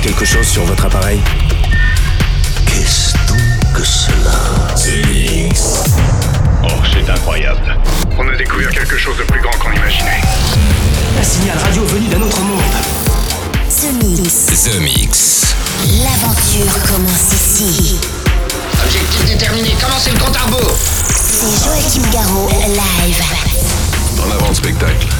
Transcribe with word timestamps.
quelque 0.00 0.24
chose 0.24 0.46
sur 0.46 0.64
votre 0.64 0.84
appareil 0.84 1.20
Qu'est-ce 2.66 3.12
donc 3.26 3.72
que 3.74 3.84
cela 3.84 4.74
Oh, 6.64 6.68
c'est 6.92 7.10
incroyable. 7.10 7.76
On 8.18 8.28
a 8.28 8.36
découvert 8.36 8.70
quelque 8.70 8.96
chose 8.96 9.16
de 9.18 9.24
plus 9.24 9.40
grand 9.40 9.52
qu'on 9.58 9.72
imaginait. 9.72 10.20
Un 11.18 11.22
signal 11.22 11.58
radio 11.58 11.84
venu 11.84 12.08
d'un 12.08 12.22
autre 12.22 12.40
monde. 12.40 12.60
The 13.68 14.04
Mix. 14.04 14.46
The 14.64 14.80
Mix. 14.80 15.54
L'aventure 16.02 16.82
commence 16.86 17.32
ici. 17.32 17.98
Objectif 18.84 19.24
déterminé, 19.26 19.76
commencez 19.80 20.10
le 20.10 20.18
compte 20.18 20.36
à 20.36 20.42
rebours 20.42 20.76
C'est 21.14 21.64
Joachim 21.64 22.08
Garraud, 22.12 22.48
live. 22.68 23.22
En 24.20 24.30
avant 24.30 24.54
spectacle. 24.54 25.17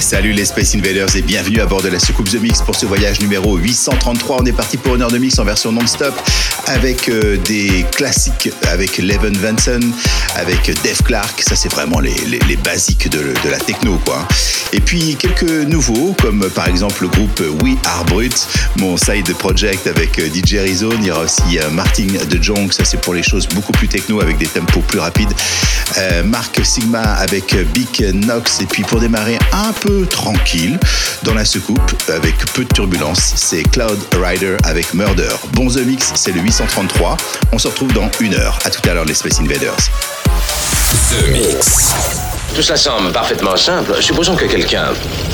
Salut 0.00 0.32
les 0.32 0.46
Space 0.46 0.74
Invaders 0.74 1.14
et 1.14 1.20
bienvenue 1.20 1.60
à 1.60 1.66
bord 1.66 1.82
de 1.82 1.88
la 1.88 2.00
soucoupe 2.00 2.28
The 2.28 2.40
Mix 2.40 2.62
pour 2.62 2.74
ce 2.74 2.86
voyage 2.86 3.20
numéro 3.20 3.58
833. 3.58 4.38
On 4.40 4.46
est 4.46 4.52
parti 4.52 4.78
pour 4.78 4.94
une 4.94 5.02
heure 5.02 5.10
de 5.10 5.18
mix 5.18 5.38
en 5.38 5.44
version 5.44 5.72
non-stop 5.72 6.14
avec 6.66 7.08
euh, 7.08 7.36
des 7.36 7.84
classiques, 7.92 8.50
avec 8.70 8.96
Leven 8.96 9.36
Vanson, 9.36 9.80
avec 10.36 10.72
Dave 10.82 11.02
Clark. 11.04 11.42
Ça, 11.42 11.54
c'est 11.54 11.70
vraiment 11.70 12.00
les, 12.00 12.14
les, 12.26 12.56
basiques 12.56 13.10
de, 13.10 13.18
de, 13.18 13.50
la 13.50 13.58
techno, 13.58 13.98
quoi. 14.04 14.26
Et 14.72 14.80
puis 14.80 15.16
quelques 15.16 15.42
nouveaux, 15.42 16.14
comme 16.20 16.48
par 16.50 16.68
exemple 16.68 17.02
le 17.02 17.08
groupe 17.08 17.42
We 17.62 17.76
Are 17.84 18.04
Brut, 18.04 18.46
mon 18.78 18.96
side 18.96 19.32
project 19.34 19.86
avec 19.86 20.18
euh, 20.18 20.28
DJ 20.32 20.54
Rizzo. 20.54 20.90
Il 20.98 21.06
y 21.06 21.10
aura 21.10 21.22
aussi 21.22 21.58
euh, 21.58 21.70
Martin 21.70 22.06
de 22.28 22.42
Jong. 22.42 22.72
Ça, 22.72 22.84
c'est 22.84 23.00
pour 23.00 23.14
les 23.14 23.22
choses 23.22 23.48
beaucoup 23.48 23.72
plus 23.72 23.88
techno 23.88 24.20
avec 24.20 24.38
des 24.38 24.46
tempos 24.46 24.80
plus 24.80 25.00
rapides. 25.00 25.32
Euh, 25.98 26.22
Marc 26.22 26.64
Sigma 26.64 27.02
avec 27.02 27.56
Big 27.74 28.14
Nox. 28.14 28.60
Et 28.60 28.66
puis 28.66 28.84
pour 28.84 29.00
démarrer 29.00 29.38
un 29.52 29.72
peu 29.72 29.89
tranquille 30.10 30.78
dans 31.22 31.34
la 31.34 31.44
soucoupe 31.44 31.80
avec 32.08 32.36
peu 32.52 32.64
de 32.64 32.72
turbulence. 32.72 33.32
C'est 33.36 33.62
Cloud 33.62 33.98
Rider 34.20 34.56
avec 34.64 34.94
Murder. 34.94 35.30
Bon 35.52 35.68
The 35.68 35.78
Mix, 35.78 36.12
c'est 36.14 36.32
le 36.32 36.40
833. 36.40 37.16
On 37.52 37.58
se 37.58 37.68
retrouve 37.68 37.92
dans 37.92 38.10
une 38.20 38.34
heure. 38.34 38.58
À 38.64 38.70
tout 38.70 38.88
à 38.88 38.94
l'heure 38.94 39.04
les 39.04 39.14
Space 39.14 39.40
Invaders. 39.40 39.76
The 41.10 41.28
Mix. 41.30 41.92
Tout 42.54 42.62
ça 42.62 42.76
semble 42.76 43.12
parfaitement 43.12 43.56
simple. 43.56 44.00
Supposons 44.00 44.36
que 44.36 44.44
quelqu'un 44.44 44.88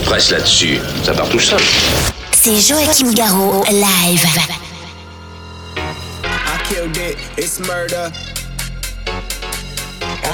presse 0.05 0.31
là-dessus. 0.31 0.79
Ça 1.05 1.13
part 1.13 1.29
tout 1.29 1.41
seul. 1.41 1.61
C'est 2.33 2.61
Joachim 2.61 3.13
Garraud, 3.13 3.65
live. 3.71 4.27
I 5.77 6.59
killed 6.69 6.97
it, 6.97 7.17
it's 7.37 7.59
murder. 7.61 8.11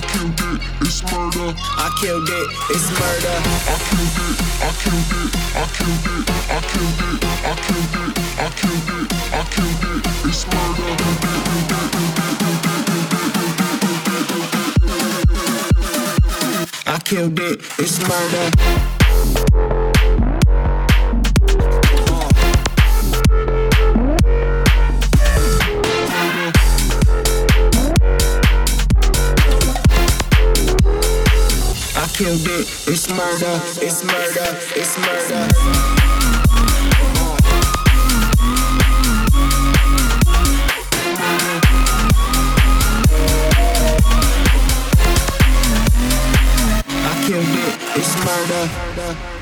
I 0.03 0.07
killed 0.09 0.41
it, 0.41 0.61
it's 0.81 1.03
murder. 1.05 1.55
I 1.79 1.89
killed 2.01 2.29
it, 2.29 2.51
it's 2.71 2.91
murder. 2.91 3.37
I 3.63 3.79
killed 3.87 4.19
it, 4.19 4.35
I 4.59 4.75
killed 4.83 5.13
it, 5.13 5.31
I 5.55 5.71
killed 5.79 6.11
it, 6.13 6.31
I 6.51 6.61
killed 6.67 7.03
it, 7.03 7.23
I 7.23 7.57
killed 7.63 7.95
it, 7.95 8.19
I 8.39 8.51
killed 8.59 8.91
it, 8.91 9.13
I 9.33 9.45
killed 9.55 9.85
it, 9.87 10.03
it's 10.27 10.43
murder. 10.47 10.91
I 16.87 16.99
killed 17.05 17.39
it, 17.39 17.61
it's 17.79 17.97
murder. 18.09 19.82
Killed 32.23 32.47
it, 32.47 32.69
it's 32.87 33.09
murder, 33.11 33.61
it's 33.83 34.05
murder, 34.05 34.47
it's 34.77 34.97
murder. 34.97 35.49
I 46.95 47.25
killed 47.27 47.43
it, 47.43 47.75
it's 47.97 48.15
murder. 48.25 49.42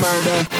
Murder. 0.00 0.59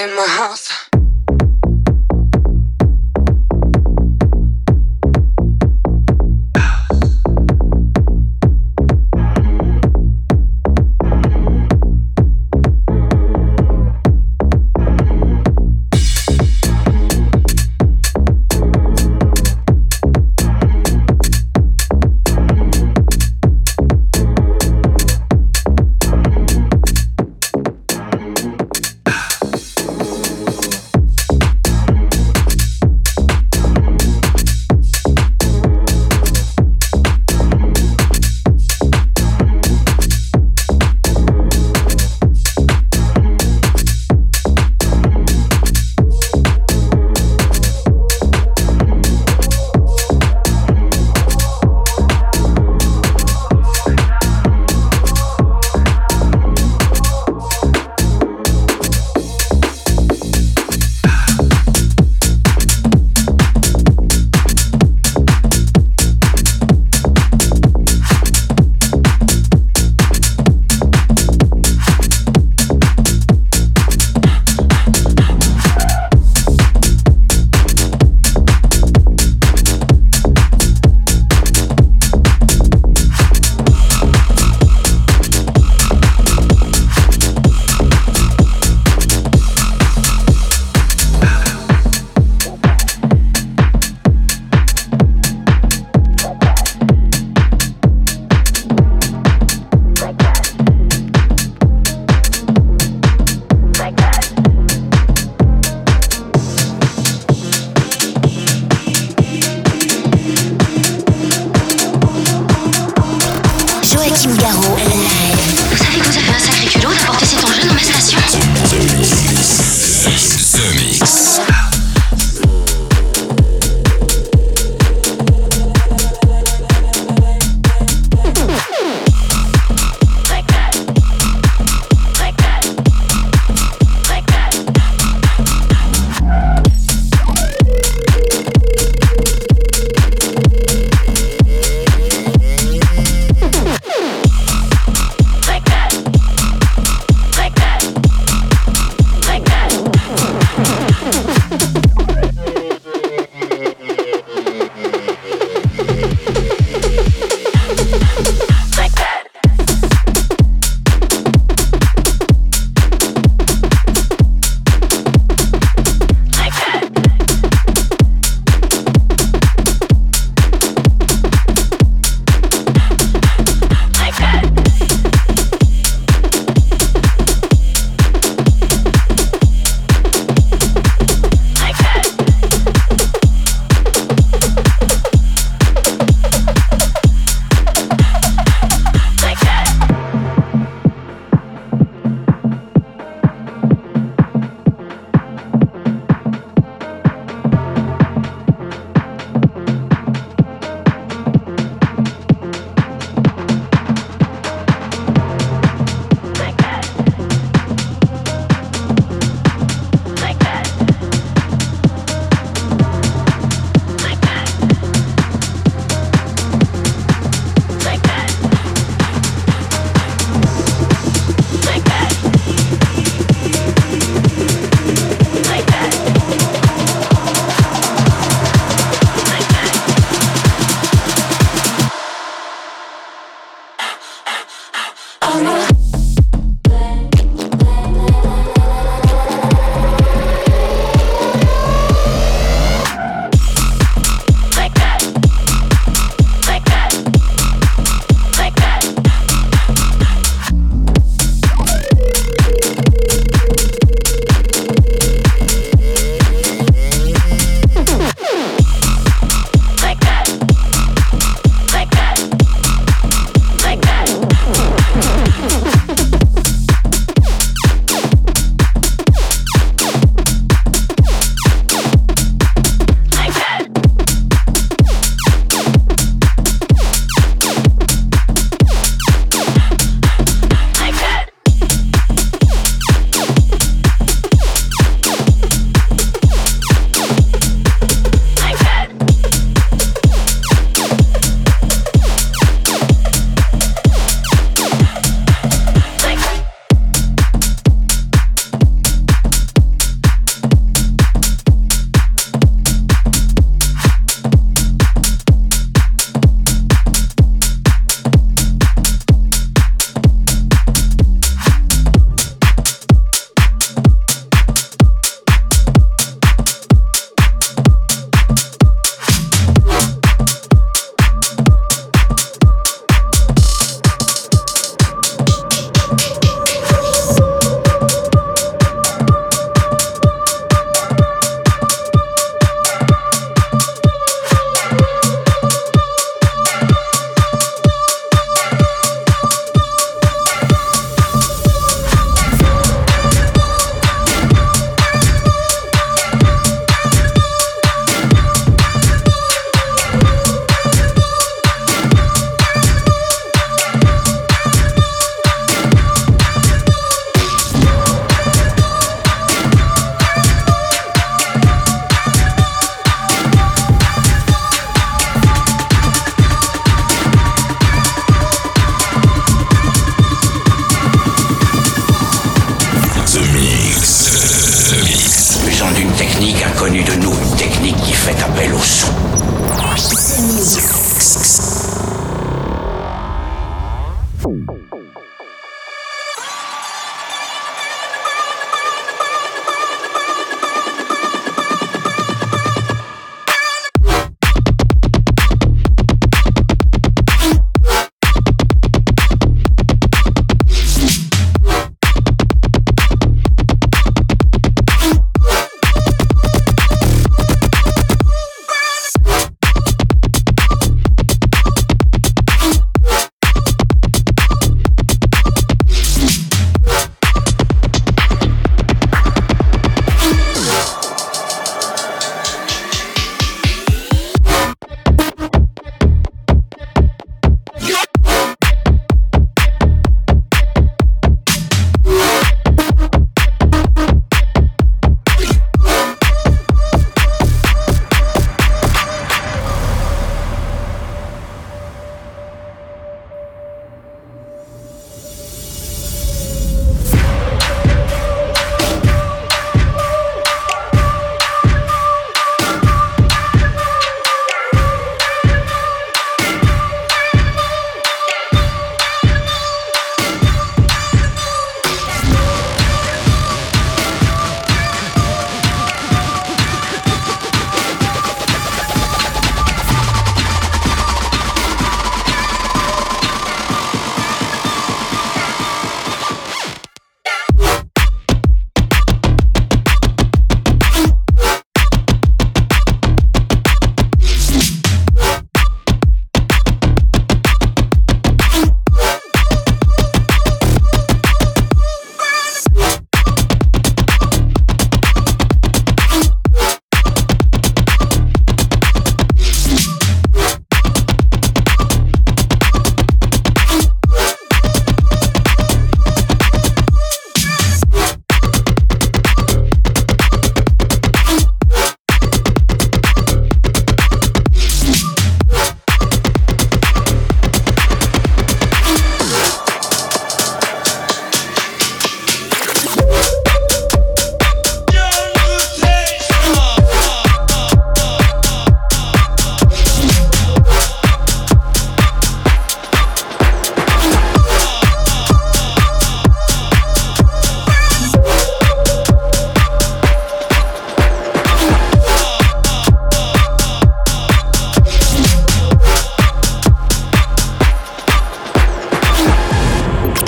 In 0.00 0.14
my 0.14 0.26
house. 0.26 0.85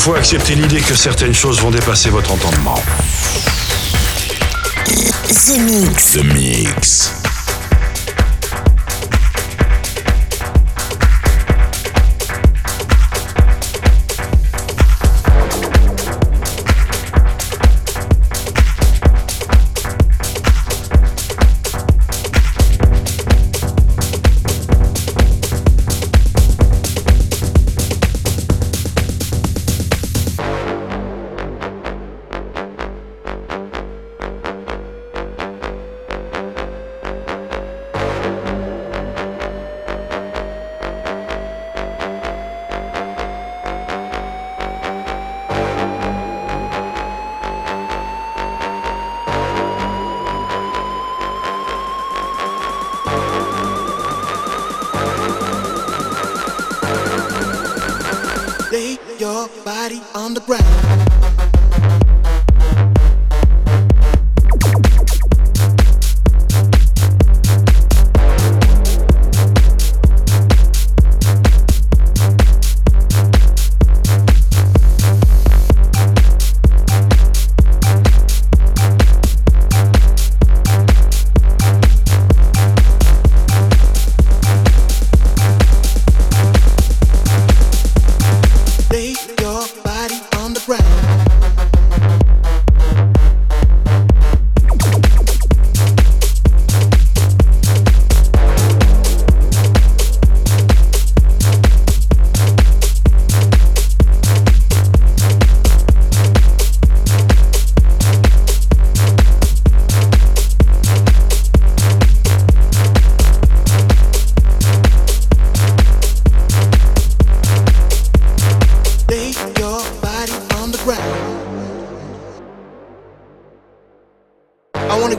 Faut 0.00 0.14
accepter 0.14 0.54
l'idée 0.54 0.80
que 0.80 0.94
certaines 0.94 1.34
choses 1.34 1.60
vont 1.60 1.70
dépasser 1.70 2.08
votre 2.08 2.32
entendement. 2.32 2.82
The 4.86 5.58
Mix. 5.58 6.12
The 6.12 6.24
Mix. 6.24 7.19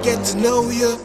Get 0.04 0.26
to 0.26 0.38
know 0.38 0.70
you. 0.70 0.98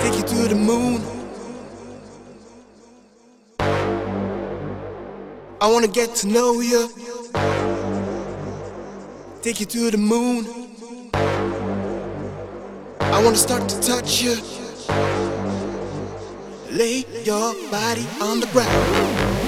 Take 0.00 0.16
you 0.16 0.22
to 0.22 0.48
the 0.48 0.54
moon. 0.54 1.02
I 5.60 5.70
wanna 5.70 5.86
get 5.86 6.14
to 6.16 6.26
know 6.26 6.60
ya. 6.60 6.88
Take 9.42 9.60
you 9.60 9.66
to 9.66 9.90
the 9.90 9.98
moon 9.98 10.46
I 13.00 13.22
wanna 13.22 13.36
start 13.36 13.68
to 13.68 13.80
touch 13.80 14.22
you. 14.22 14.34
Lay 16.70 17.04
your 17.24 17.54
body 17.70 18.06
on 18.20 18.40
the 18.40 18.46
ground. 18.52 19.41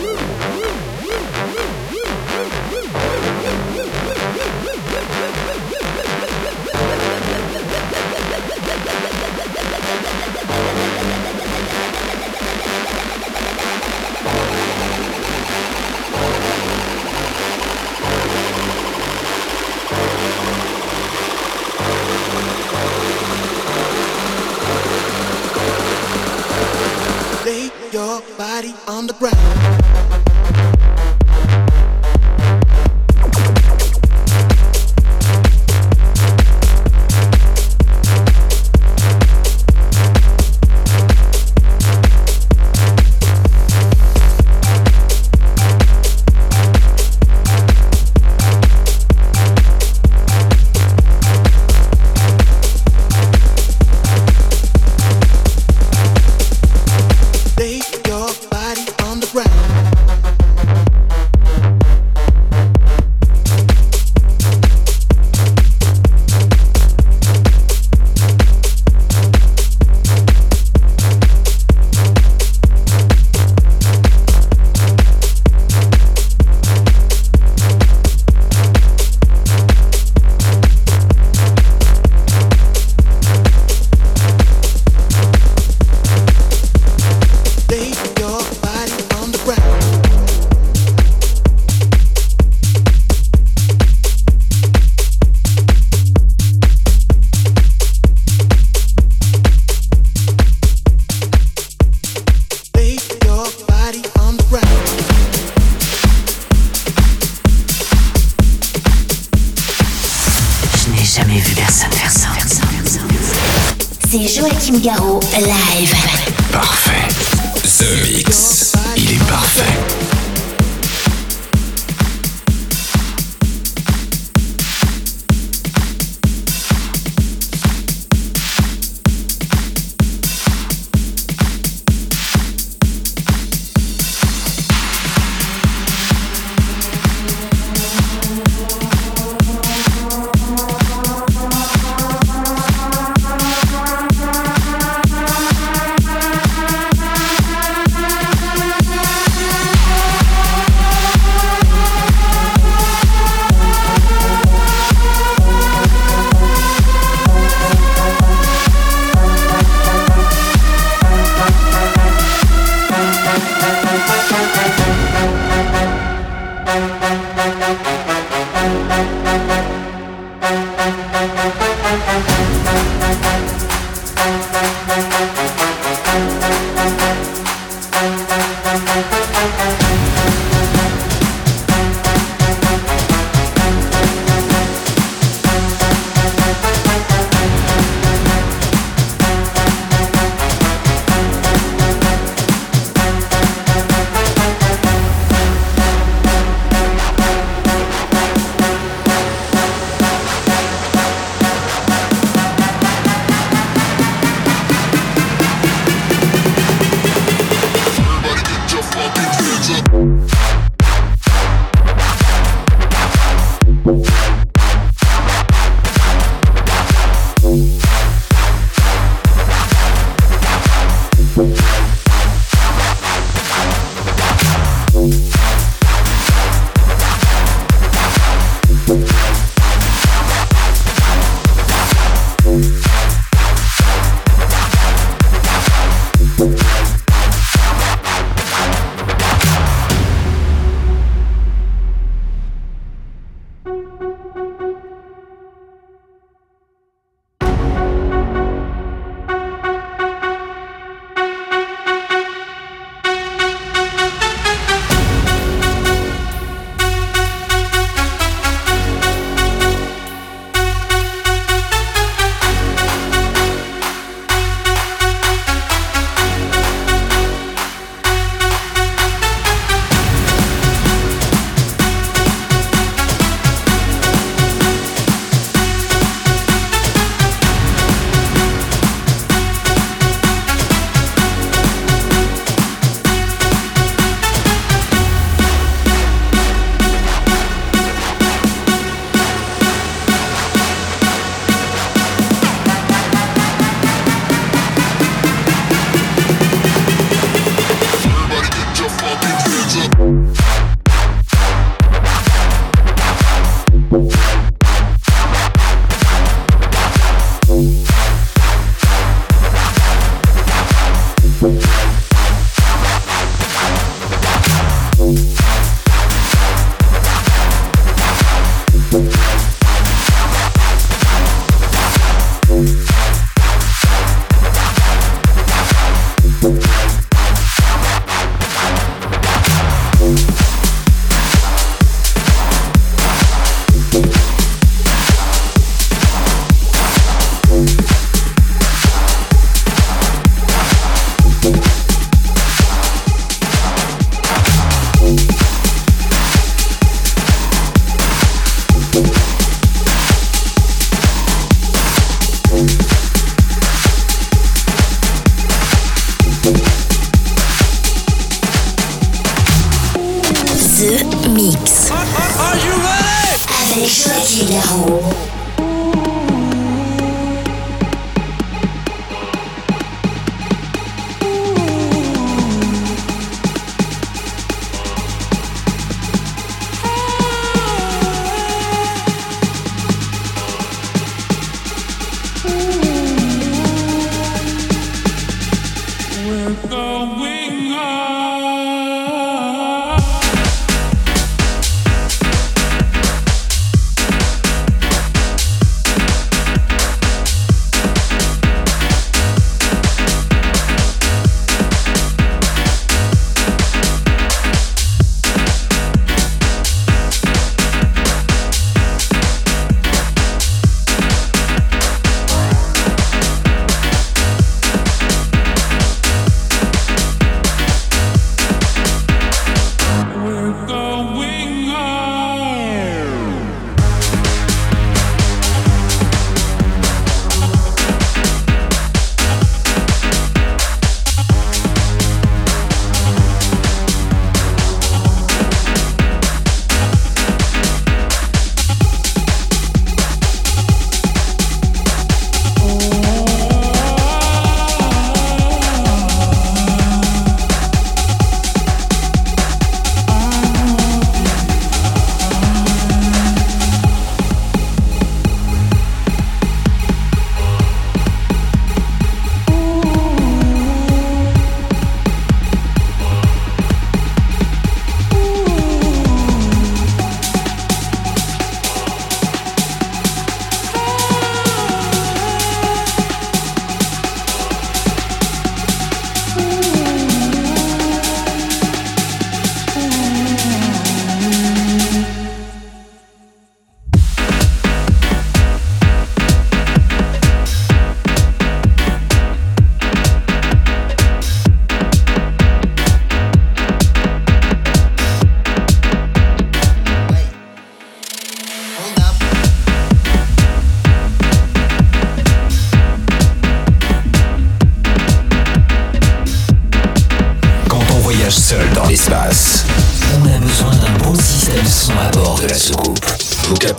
Your 27.94 28.20
body 28.37 28.74
on 28.88 29.07
the 29.07 29.12
ground. 29.12 30.33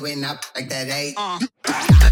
going 0.00 0.24
up 0.24 0.44
like 0.54 0.68
that 0.68 0.88
eh? 0.88 1.12
Uh. 1.16 2.00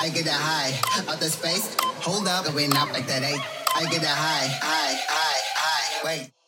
I 0.00 0.08
get 0.08 0.26
a 0.26 0.32
high 0.32 0.72
out 1.12 1.20
the 1.20 1.28
space. 1.28 1.76
Hold 2.00 2.26
up, 2.26 2.46
going 2.46 2.74
up 2.74 2.90
like 2.94 3.06
that. 3.06 3.22
I 3.22 3.84
get 3.90 4.02
a 4.02 4.08
high, 4.08 4.48
high, 4.48 4.94
high, 4.96 5.40
high. 5.54 6.06
Wait. 6.06 6.39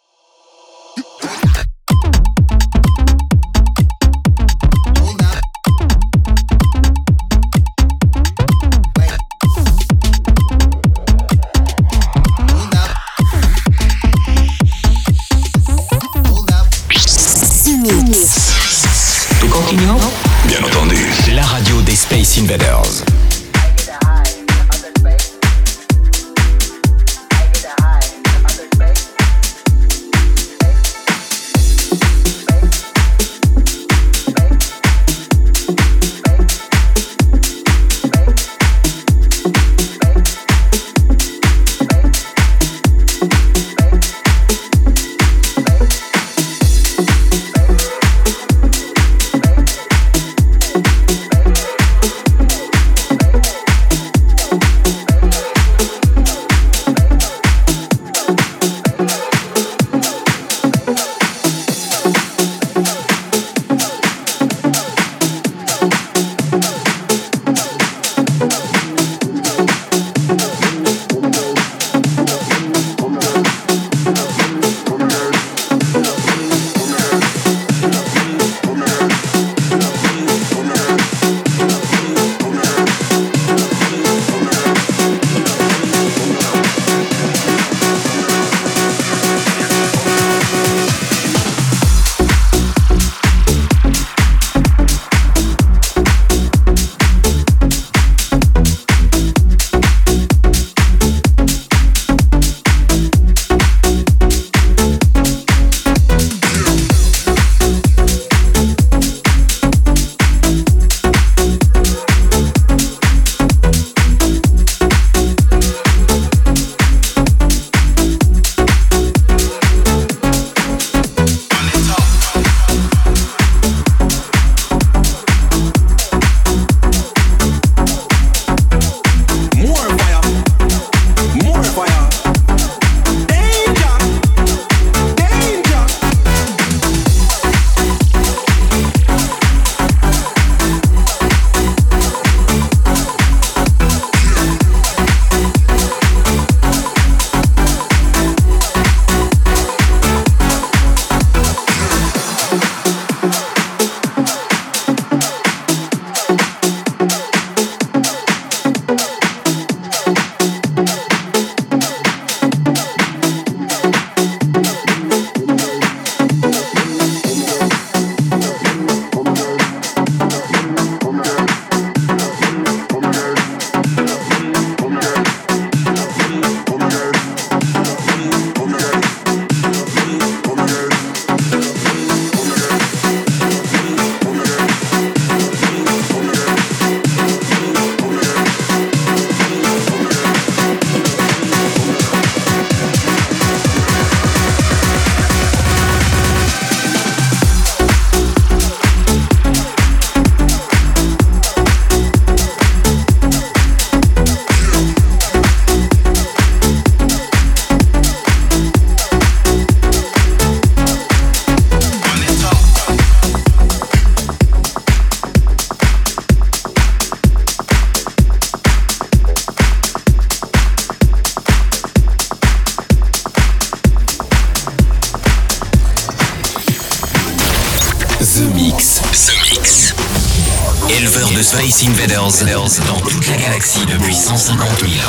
150 234.23 234.57
000 234.57 235.02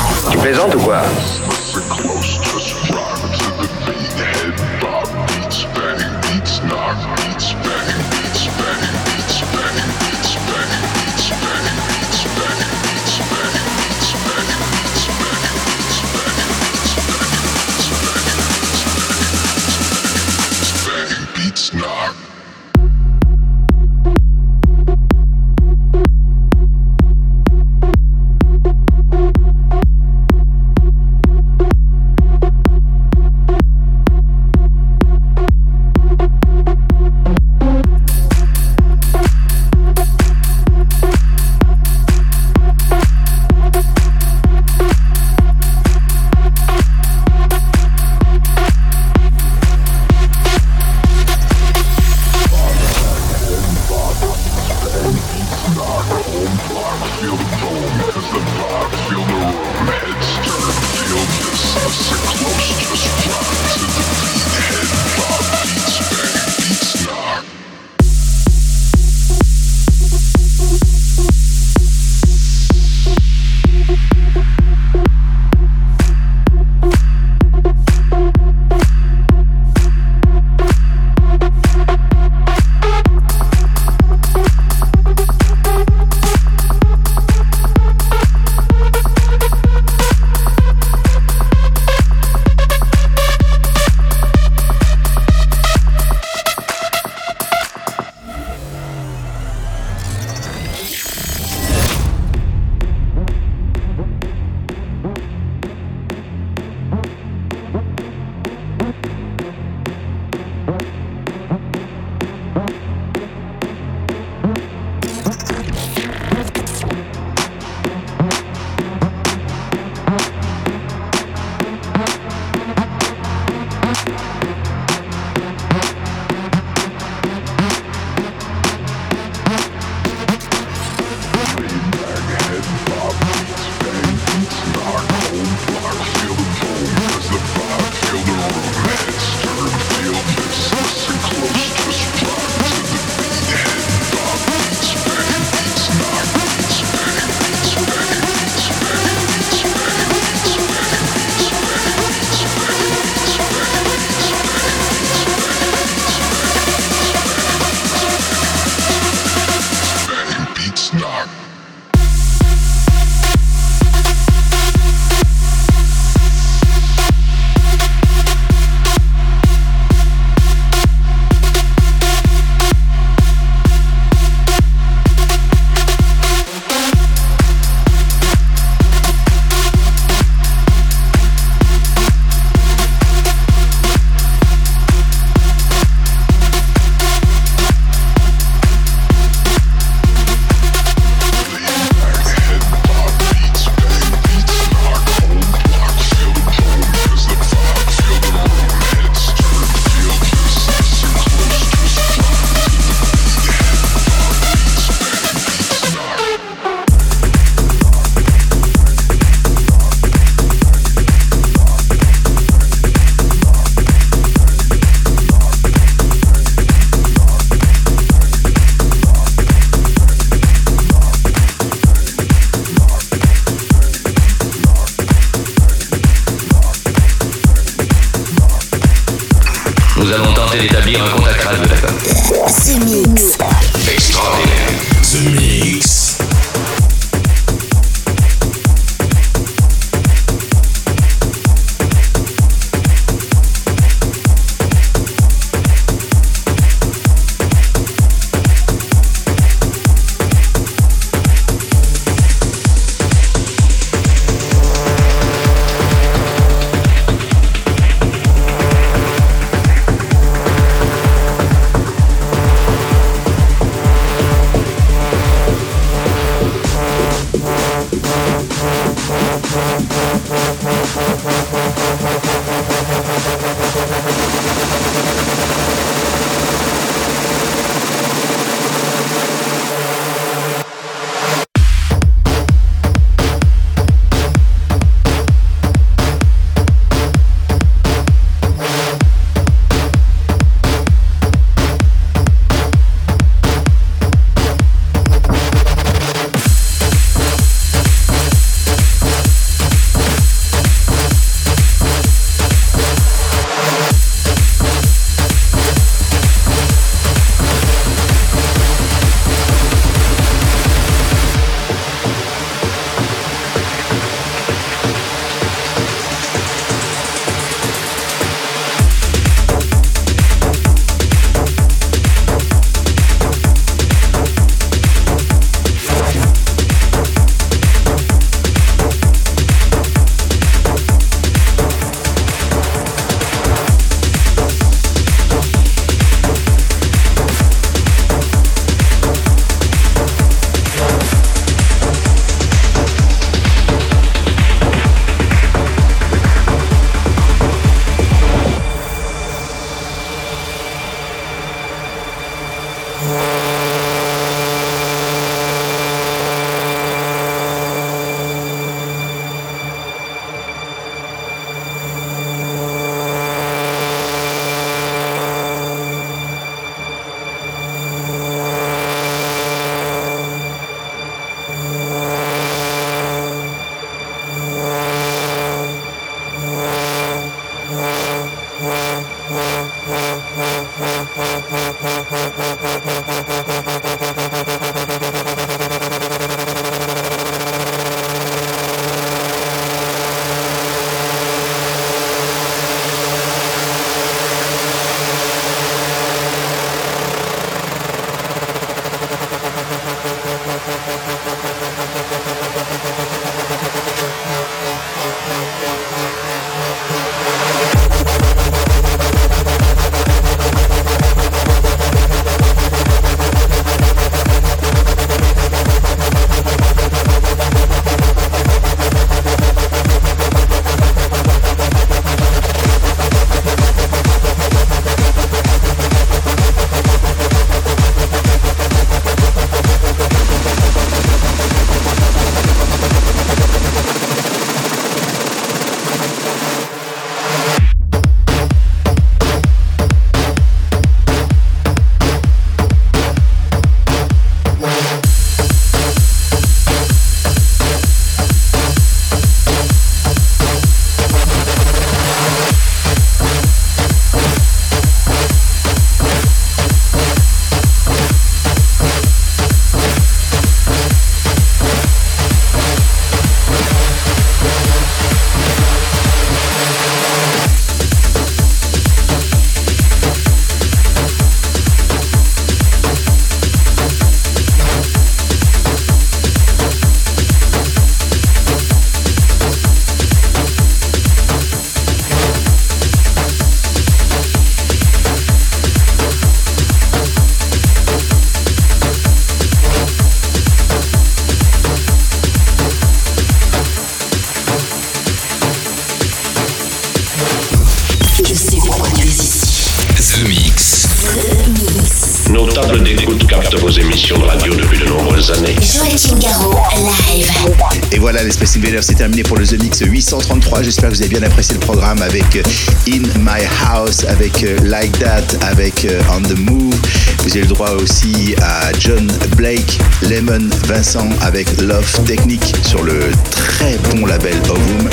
C'est 508.46 508.94
terminé 508.94 509.22
pour 509.22 509.38
le 509.38 509.46
The 509.46 509.58
Mix 509.62 509.80
833. 509.80 510.62
J'espère 510.64 510.90
que 510.90 510.94
vous 510.96 511.00
avez 511.00 511.08
bien 511.08 511.22
apprécié 511.22 511.54
le 511.54 511.60
programme 511.60 512.02
avec 512.02 512.36
euh, 512.36 512.42
In 512.86 513.00
My 513.20 513.42
House, 513.66 514.04
avec 514.04 514.44
euh, 514.44 514.58
Like 514.62 514.98
That, 514.98 515.24
avec 515.46 515.86
euh, 515.86 516.02
On 516.12 516.20
The 516.20 516.38
Move. 516.38 517.13
Vous 517.24 517.30
avez 517.30 517.40
le 517.40 517.46
droit 517.46 517.70
aussi 517.70 518.34
à 518.42 518.70
John 518.78 519.10
Blake, 519.36 519.78
Lemon 520.02 520.46
Vincent 520.66 521.08
avec 521.22 521.48
Love 521.58 522.04
Technique 522.04 522.54
sur 522.62 522.82
le 522.82 523.00
très 523.30 523.78
bon 523.90 524.04
label 524.04 524.34
Ovum. 524.50 524.88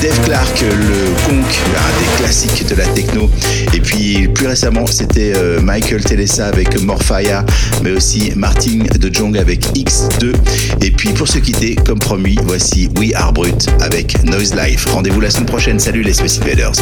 Dave 0.00 0.18
Clark, 0.24 0.62
le 0.62 1.26
conk, 1.26 1.44
un 1.76 2.00
des 2.00 2.16
classiques 2.16 2.66
de 2.66 2.74
la 2.74 2.86
techno. 2.86 3.30
Et 3.74 3.80
puis 3.80 4.28
plus 4.28 4.46
récemment, 4.46 4.86
c'était 4.86 5.34
Michael 5.60 6.02
Telesa 6.02 6.46
avec 6.46 6.80
Morphia, 6.80 7.44
mais 7.82 7.92
aussi 7.92 8.32
Martin 8.34 8.78
de 8.98 9.14
Jong 9.14 9.36
avec 9.36 9.66
X2. 9.74 10.34
Et 10.80 10.90
puis 10.90 11.10
pour 11.10 11.28
se 11.28 11.38
quitter, 11.38 11.74
comme 11.74 11.98
promis, 11.98 12.38
voici 12.42 12.88
We 12.96 13.12
Are 13.14 13.34
Brut 13.34 13.68
avec 13.80 14.24
Noise 14.24 14.54
Life. 14.54 14.86
Rendez-vous 14.86 15.20
la 15.20 15.28
semaine 15.28 15.46
prochaine. 15.46 15.78
Salut 15.78 16.02
les 16.02 16.14
Space 16.14 16.40
Invaders. 16.40 16.72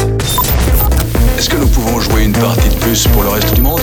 Est-ce 1.39 1.49
que 1.49 1.55
nous 1.55 1.69
pouvons 1.69 2.01
jouer 2.01 2.25
une 2.25 2.33
partie 2.33 2.67
de 2.67 2.75
plus 2.75 3.07
pour 3.07 3.23
le 3.23 3.29
reste 3.29 3.53
du 3.53 3.61
monde? 3.61 3.79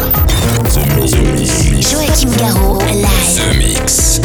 The 0.74 1.16
Mix. 1.34 1.90
Joachim 1.90 2.28
Garraud, 2.36 2.82
live. 2.82 3.06
The 3.34 3.56
Mix. 3.56 4.20